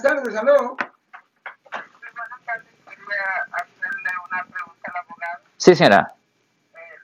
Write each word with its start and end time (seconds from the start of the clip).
buenas 0.00 0.02
tardes, 0.02 0.36
aló. 0.36 0.76
buenas 2.14 2.44
tardes. 2.46 2.66
Quería 2.84 3.24
hacerle 3.52 4.10
una 4.26 4.44
pregunta 4.44 4.92
al 4.92 4.96
abogado. 4.96 5.40
Sí, 5.56 5.74
señora. 5.74 6.14
Eh, 6.74 6.98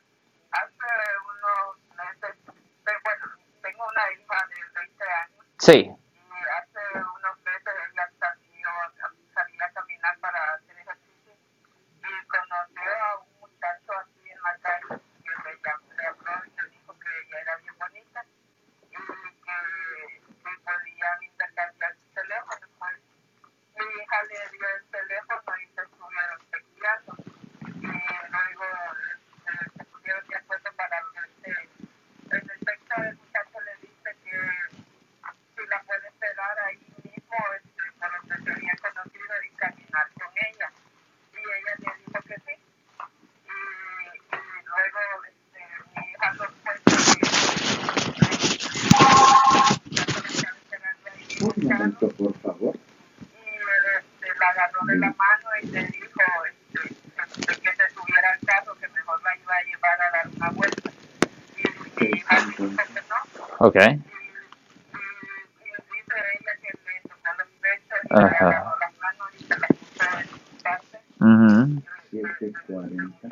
hace 0.53 0.91
unos 1.26 1.76
meses, 1.96 2.36
bueno, 2.84 3.26
tengo 3.62 3.84
una 3.86 4.12
hija 4.12 4.46
de 4.49 4.80
20 4.80 5.04
años 5.04 5.44
Sí. 5.58 5.91
y 5.91 6.38
hace 6.58 6.99
unos 6.99 7.38
meses 7.42 7.75
ella 7.92 8.09
salió, 8.20 8.68
salía 9.34 9.66
a 9.66 9.72
caminar 9.72 10.18
para 10.20 10.52
hacer 10.54 10.79
ejercicio 10.79 11.32
y 11.98 12.26
conoció 12.29 12.90
a 13.11 13.18
un 13.18 13.40
muchacho 13.40 13.92
así 13.92 14.30
en 14.30 14.40
la 14.42 14.56
calle 14.58 15.02
que 15.24 15.30
le, 15.50 15.62
llam- 15.62 15.96
le 15.96 16.06
habló 16.06 16.32
y 16.46 16.50
le 16.62 16.68
dijo 16.70 16.92
que 17.00 17.08
ella 17.26 17.40
era 17.40 17.56
bien 17.56 17.74
bonita 17.79 18.24
y 18.82 18.95
que, 18.95 18.98
que 20.45 20.50
podían 20.64 21.22
intercambiar 21.22 21.92
su 21.96 22.14
teléfono. 22.14 22.66
Pues 22.79 22.96
mi 23.76 23.84
hija 24.02 24.22
le 24.24 24.38
dio 24.50 24.66
el 24.77 24.84
teléfono 24.91 25.57
y 25.59 25.66
se 25.75 25.83
estuvieron 25.83 26.41
texteando 26.51 27.12
y 27.65 27.87
luego 28.30 28.65
eh, 28.95 29.66
se 29.77 29.84
pusieron 29.84 30.27
de 30.29 30.37
acuerdo 30.37 30.71
para 30.77 30.97
verse. 31.15 31.69
En 32.30 32.51
el 32.51 32.61
texto 32.65 32.95
el 32.98 33.16
muchacho 33.16 33.59
le 33.61 33.75
dice 33.83 34.11
que 34.25 34.34
si 35.57 35.66
la 35.69 35.83
puede 35.83 36.07
esperar 36.09 36.59
ahí 36.66 36.79
mismo 37.03 37.37
este, 37.57 37.83
por 37.98 38.11
donde 38.12 38.37
se 38.45 38.51
había 38.53 38.75
conocido 38.80 39.34
y 39.43 39.51
caminar 39.57 40.07
con 40.15 40.30
ella. 40.37 40.69
Y 41.33 41.37
ella 41.39 41.75
le 41.79 41.91
dijo 41.98 42.21
que 42.29 42.37
sí. 42.47 42.55
Y, 43.45 43.48
y 44.37 44.65
luego 44.65 45.01
este, 45.25 45.61
mi 45.95 46.03
hija 46.11 46.29
nos 46.34 46.51
cuenta 46.62 46.91
que 46.95 48.15
Un 51.45 51.53
momento, 51.69 52.09
por 52.11 52.33
favor. 52.41 52.75
y 52.77 53.37
este, 53.98 54.39
la 54.39 54.48
agarró 54.48 54.73
de 54.87 54.97
la 54.98 55.09
mano 55.09 55.48
y 55.62 55.66
le 55.66 55.84
dijo 55.87 56.20
este, 56.48 56.89
que, 56.89 57.61
que 57.61 57.77
se 57.77 57.91
subiera 57.95 58.28
al 58.33 58.41
carro, 58.47 58.75
que 58.78 58.89
mejor 58.89 59.22
la 59.22 59.36
iba 59.36 59.55
a 59.55 59.62
llevar 59.64 60.00
a 60.03 60.11
dar 60.11 60.28
una 60.36 60.50
vuelta. 60.50 60.91
Y 62.00 62.17
hija 62.17 62.36
dijo 62.47 62.56
que 62.56 63.00
no. 63.08 63.17
Ok. 63.58 63.77
Y, 63.77 63.81
y, 63.81 63.86
y 63.86 65.70
dice 65.92 66.17
ella 66.34 66.53
que 66.62 66.70
le 66.84 67.00
tocó 67.03 67.31
los 67.39 67.48
pechos 67.61 67.98
y 68.03 68.08
le 68.08 68.25
Ajá. 68.25 68.48
agarró 68.48 68.75
las 68.81 68.92
manos 68.98 69.28
y 69.39 69.45
se 69.45 69.58
las 69.58 69.70
puso 69.70 70.19
en 70.19 70.27
su 70.28 70.62
parte. 70.62 70.98
Ujú. 71.20 71.83
740. 72.11 73.28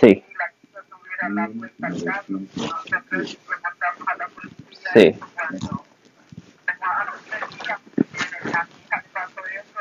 Sí. 0.00 0.06
Y 0.06 0.34
la 0.36 0.48
quiso 0.60 0.78
subir 0.88 1.18
a 1.20 1.28
la 1.28 1.46
vuelta 1.48 1.86
al 1.86 2.04
carro. 2.04 2.24
Nosotros 2.28 3.38
reportamos 3.48 4.08
a 4.08 4.14
la 4.16 4.28
policía. 4.28 4.90
Sí. 4.94 5.06
eso 5.08 5.26
Cuando, 5.34 5.68
como 5.68 6.92
a 6.92 7.04
los 7.04 7.20
tres 7.24 7.50
días, 7.50 7.80
eh, 7.96 8.04
la 8.30 8.48
hija 8.48 8.68
le 9.02 9.08
pasó 9.12 9.40
eso, 9.46 9.80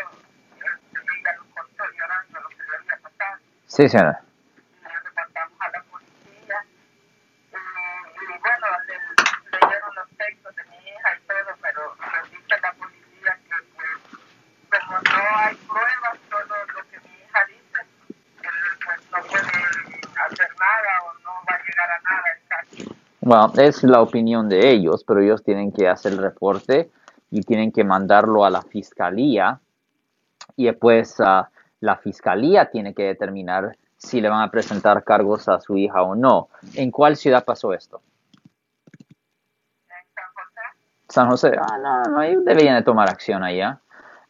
este, 0.58 1.00
ella 1.20 1.31
lo 1.38 1.44
contó 1.56 1.84
llorando 1.98 2.40
lo 2.42 2.50
que 2.50 2.56
le 2.58 2.76
había 2.78 2.98
pasado. 2.98 3.38
Sí, 3.78 3.88
señora. 3.88 4.20
y 4.25 4.81
le 4.81 4.89
reportamos 4.89 5.61
a 5.61 5.70
la 5.70 5.83
policía. 5.83 6.66
Y, 7.53 8.23
y 8.23 8.39
bueno, 8.42 8.67
le, 8.88 8.95
leyeron 9.53 9.94
los 9.94 10.09
textos 10.17 10.56
de 10.56 10.64
mi 10.64 10.78
hija 10.78 11.09
y 11.14 11.28
todo, 11.28 11.53
pero 11.61 11.94
le 11.94 12.30
dice 12.31 12.56
la 12.59 12.73
policía 12.73 13.38
que 13.45 13.56
pues, 14.67 14.84
como 14.84 14.97
no 14.97 15.38
hay 15.38 15.56
pruebas, 15.69 16.17
solo 16.28 16.56
lo 16.73 16.89
que 16.89 17.00
mi 17.08 17.22
hija 17.22 17.39
dice, 17.45 17.80
que 18.42 18.50
pues 18.84 19.00
no 19.11 19.30
puede 19.30 19.45
hacer 20.25 20.50
nada 20.58 20.91
o 21.06 21.14
no 21.22 21.30
va 21.47 21.53
a 21.53 21.62
llegar 21.62 21.89
a 21.91 22.02
nada 22.02 22.23
el 22.34 22.47
caso. 22.47 22.95
Bueno, 23.22 23.53
es 23.58 23.84
la 23.84 24.02
opinión 24.02 24.50
de 24.50 24.72
ellos, 24.72 25.03
pero 25.03 25.22
ellos 25.22 25.44
tienen 25.44 25.72
que 25.72 25.88
hacer 25.88 26.14
el 26.14 26.17
reporte 26.17 26.89
y 27.30 27.44
tienen 27.44 27.72
que 27.72 27.84
mandarlo 27.84 28.44
a 28.44 28.50
la 28.50 28.64
fiscalía 28.64 29.59
y 30.56 30.66
después 30.66 31.17
ah, 31.19 31.52
la 31.80 31.97
fiscalía 31.97 32.70
tiene 32.70 32.94
que 32.94 33.03
determinar 33.03 33.78
si 33.97 34.22
le 34.22 34.30
van 34.30 34.42
a 34.42 34.52
presentar 34.52 35.03
cargos 35.03 35.47
a 35.47 35.59
su 35.59 35.78
hija 35.78 36.03
o 36.03 36.16
no. 36.16 36.50
¿En 36.75 36.92
cuál 36.92 37.16
ciudad 37.16 37.44
pasó 37.44 37.74
esto? 37.74 38.02
San 41.09 41.29
José, 41.29 41.50
San 41.50 41.52
José. 41.52 41.52
Ah, 41.59 41.78
no, 41.78 42.12
no, 42.12 42.22
ellos 42.22 42.46
deberían 42.46 42.75
de 42.75 42.84
tomar 42.84 43.09
acción 43.09 43.44
allá. 43.44 43.79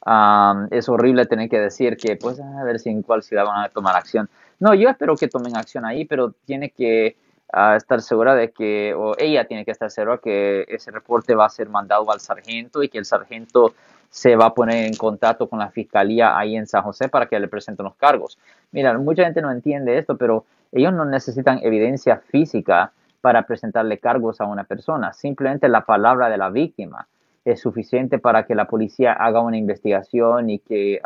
Am, 0.01 0.67
es 0.71 0.87
horrible 0.87 1.25
tener 1.25 1.49
que 1.49 1.59
decir 1.59 1.97
que, 1.97 2.15
pues, 2.15 2.39
a 2.39 2.63
ver 2.63 2.79
si 2.79 2.89
en 2.89 3.01
cuál 3.01 3.23
ciudad 3.23 3.45
van 3.45 3.65
a 3.65 3.69
tomar 3.69 3.95
acción. 3.95 4.29
No, 4.59 4.73
yo 4.73 4.89
espero 4.89 5.15
que 5.17 5.27
tomen 5.27 5.57
acción 5.57 5.85
ahí, 5.85 6.05
pero 6.05 6.31
tiene 6.45 6.69
que 6.69 7.17
ah, 7.51 7.75
estar 7.75 8.01
segura 8.01 8.33
de 8.35 8.51
que, 8.51 8.93
o 8.93 9.15
ella 9.17 9.45
tiene 9.47 9.65
que 9.65 9.71
estar 9.71 9.91
segura 9.91 10.19
que 10.19 10.65
ese 10.69 10.91
reporte 10.91 11.35
va 11.35 11.45
a 11.45 11.49
ser 11.49 11.67
mandado 11.69 12.09
al 12.09 12.21
sargento 12.21 12.83
y 12.83 12.89
que 12.89 12.97
el 12.97 13.05
sargento 13.05 13.73
se 14.09 14.35
va 14.35 14.47
a 14.47 14.53
poner 14.53 14.85
en 14.85 14.95
contacto 14.95 15.47
con 15.47 15.59
la 15.59 15.69
fiscalía 15.69 16.37
ahí 16.37 16.55
en 16.55 16.67
San 16.67 16.83
José 16.83 17.09
para 17.09 17.27
que 17.27 17.39
le 17.39 17.47
presenten 17.47 17.83
los 17.83 17.95
cargos. 17.95 18.37
Mira, 18.71 18.97
mucha 18.97 19.23
gente 19.23 19.41
no 19.41 19.51
entiende 19.51 19.97
esto, 19.97 20.17
pero 20.17 20.45
ellos 20.71 20.93
no 20.93 21.05
necesitan 21.05 21.59
evidencia 21.61 22.17
física 22.17 22.91
para 23.21 23.43
presentarle 23.43 23.97
cargos 23.97 24.41
a 24.41 24.45
una 24.45 24.63
persona. 24.63 25.13
Simplemente 25.13 25.67
la 25.69 25.81
palabra 25.81 26.29
de 26.29 26.37
la 26.37 26.49
víctima 26.49 27.07
es 27.45 27.61
suficiente 27.61 28.19
para 28.19 28.45
que 28.45 28.55
la 28.55 28.65
policía 28.65 29.13
haga 29.13 29.41
una 29.41 29.57
investigación 29.57 30.49
y 30.49 30.59
que 30.59 31.01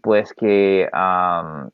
pues 0.00 0.32
que, 0.32 0.88
am, 0.92 1.70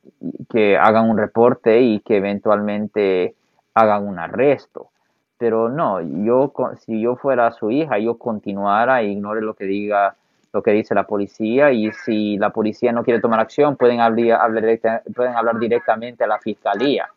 que 0.49 0.79
hagan 0.79 1.11
un 1.11 1.19
reporte 1.19 1.81
y 1.81 2.01
que 2.01 2.17
eventualmente 2.17 3.35
hagan 3.75 4.07
un 4.07 4.19
arresto. 4.19 4.91
Pero 5.39 5.69
no, 5.69 6.01
yo 6.01 6.53
si 6.81 7.01
yo 7.01 7.15
fuera 7.17 7.53
su 7.53 7.71
hija, 7.71 7.99
yo 7.99 8.19
continuara 8.19 9.01
e 9.03 9.07
ignore 9.07 9.41
lo 9.41 9.55
que 9.55 9.65
diga 9.65 10.17
lo 10.53 10.63
que 10.63 10.73
dice 10.73 10.95
la 10.95 11.07
policía 11.07 11.71
y 11.71 11.93
si 11.93 12.39
la 12.39 12.51
policía 12.51 12.93
no 12.93 13.05
quiere 13.05 13.21
tomar 13.21 13.41
acción 13.41 13.77
pueden 13.77 14.01
hablar, 14.01 15.59
directamente 15.61 16.25
a 16.25 16.27
la 16.27 16.39
fiscalía. 16.39 17.09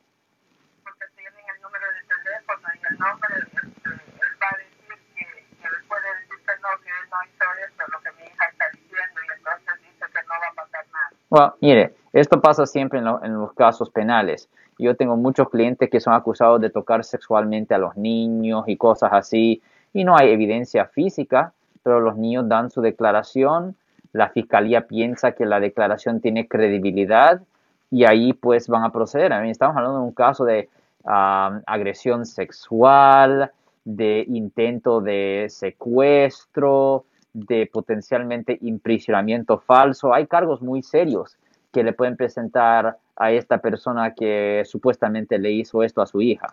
porque 0.83 1.05
tienen 1.15 1.45
el 1.55 1.61
número 1.61 1.85
de 1.93 2.01
teléfono 2.11 2.67
y 2.75 2.93
el 2.93 2.99
nombre, 2.99 3.29
él 3.35 4.33
va 4.41 4.47
a 4.47 4.57
decir 4.57 4.99
que, 5.15 5.67
él 5.67 5.83
puede 5.87 6.07
decir 6.19 6.37
que 6.45 6.53
no, 6.61 6.69
que 6.83 6.89
él 6.89 7.07
no 7.09 7.17
hizo 7.23 7.45
eso, 7.65 7.91
lo 7.91 7.99
que 8.01 8.11
mi 8.19 8.27
hija 8.27 8.45
está 8.51 8.65
diciendo, 8.73 9.21
y 9.25 9.37
entonces 9.37 9.73
dice 9.81 10.05
que 10.11 10.21
no 10.27 10.33
va 10.41 10.47
a 10.47 10.53
pasar 10.53 10.85
nada. 10.91 11.09
Bueno, 11.29 11.55
mire, 11.61 11.95
esto 12.13 12.41
pasa 12.41 12.65
siempre 12.65 12.99
en, 12.99 13.05
lo- 13.05 13.23
en 13.23 13.33
los 13.33 13.53
casos 13.53 13.89
penales. 13.89 14.49
Yo 14.77 14.95
tengo 14.95 15.15
muchos 15.15 15.49
clientes 15.49 15.89
que 15.89 15.99
son 15.99 16.13
acusados 16.13 16.59
de 16.61 16.69
tocar 16.69 17.03
sexualmente 17.03 17.73
a 17.73 17.77
los 17.77 17.95
niños 17.97 18.63
y 18.67 18.77
cosas 18.77 19.11
así, 19.13 19.61
y 19.93 20.03
no 20.03 20.17
hay 20.17 20.29
evidencia 20.29 20.85
física, 20.85 21.53
pero 21.83 21.99
los 21.99 22.17
niños 22.17 22.47
dan 22.47 22.69
su 22.71 22.81
declaración, 22.81 23.75
la 24.13 24.29
fiscalía 24.29 24.87
piensa 24.87 25.33
que 25.33 25.45
la 25.45 25.59
declaración 25.59 26.19
tiene 26.21 26.47
credibilidad 26.47 27.41
y 27.89 28.05
ahí 28.05 28.33
pues 28.33 28.67
van 28.67 28.83
a 28.83 28.91
proceder. 28.91 29.31
Estamos 29.45 29.75
hablando 29.77 29.99
de 29.99 30.03
un 30.05 30.13
caso 30.13 30.45
de 30.45 30.69
agresión 31.03 32.25
sexual, 32.25 33.51
de 33.83 34.23
intento 34.27 35.01
de 35.01 35.47
secuestro, 35.49 37.05
de 37.33 37.69
potencialmente 37.71 38.57
imprisionamiento 38.61 39.57
falso. 39.59 40.13
Hay 40.13 40.27
cargos 40.27 40.61
muy 40.61 40.83
serios 40.83 41.37
que 41.71 41.83
le 41.83 41.93
pueden 41.93 42.17
presentar 42.17 42.97
a 43.15 43.31
esta 43.31 43.59
persona 43.59 44.13
que 44.13 44.63
supuestamente 44.65 45.37
le 45.39 45.51
hizo 45.51 45.83
esto 45.83 46.01
a 46.01 46.07
su 46.07 46.21
hija. 46.21 46.47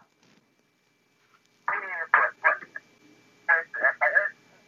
Sí, 1.71 1.75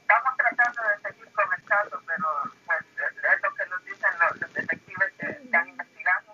estamos 0.01 0.37
tratando 0.37 0.81
de 0.89 1.09
seguir 1.09 1.33
con 1.33 1.45
el 1.57 1.65
caso, 1.65 1.99
pero 2.07 2.27
es, 2.79 2.85
es 3.17 3.43
lo 3.43 3.55
que 3.55 3.71
nos 3.71 3.85
dicen 3.85 4.11
los, 4.21 4.41
los 4.41 4.55
detectives 4.55 5.13
que 5.19 5.27
están 5.27 5.69
investigando. 5.69 6.33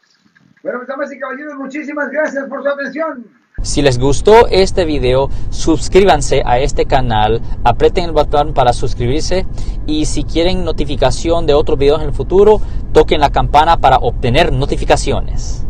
Bueno, 0.64 0.80
pues, 0.80 0.88
damas 0.88 1.12
y 1.12 1.18
caballeros, 1.20 1.54
muchísimas 1.54 2.10
gracias 2.10 2.48
por 2.48 2.64
su 2.64 2.68
atención. 2.68 3.24
Si 3.62 3.80
les 3.80 3.96
gustó 3.96 4.48
este 4.48 4.84
video, 4.84 5.30
suscríbanse 5.50 6.42
a 6.44 6.58
este 6.58 6.86
canal, 6.86 7.40
aprieten 7.62 8.06
el 8.06 8.10
botón 8.10 8.52
para 8.52 8.72
suscribirse 8.72 9.46
y 9.86 10.06
si 10.06 10.24
quieren 10.24 10.64
notificación 10.64 11.46
de 11.46 11.54
otros 11.54 11.78
videos 11.78 12.00
en 12.00 12.08
el 12.08 12.14
futuro, 12.14 12.60
toquen 12.92 13.20
la 13.20 13.30
campana 13.30 13.76
para 13.76 13.98
obtener 13.98 14.52
notificaciones. 14.52 15.64